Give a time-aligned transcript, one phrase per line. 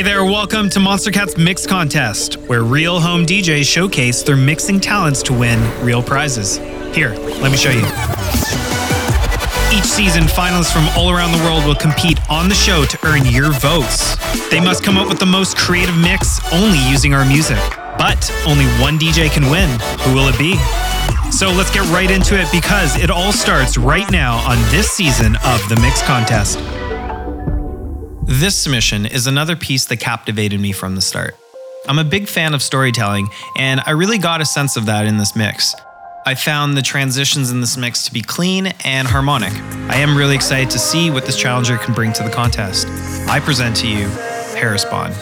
[0.00, 5.22] Hey there, welcome to Monstercat's Mix Contest, where real home DJs showcase their mixing talents
[5.24, 6.56] to win real prizes.
[6.94, 7.10] Here,
[7.42, 7.84] let me show you.
[9.76, 13.26] Each season, finalists from all around the world will compete on the show to earn
[13.26, 14.16] your votes.
[14.48, 17.58] They must come up with the most creative mix only using our music.
[17.98, 19.68] But only one DJ can win.
[20.00, 20.56] Who will it be?
[21.30, 25.36] So let's get right into it because it all starts right now on this season
[25.44, 26.58] of the Mix Contest.
[28.30, 31.36] This submission is another piece that captivated me from the start.
[31.88, 35.16] I'm a big fan of storytelling, and I really got a sense of that in
[35.16, 35.74] this mix.
[36.24, 39.52] I found the transitions in this mix to be clean and harmonic.
[39.90, 42.86] I am really excited to see what this challenger can bring to the contest.
[43.28, 44.08] I present to you
[44.54, 45.12] Herisbon.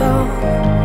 [0.00, 0.79] How